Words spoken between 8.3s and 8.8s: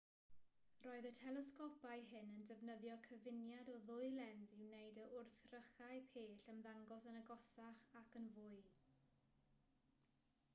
fwy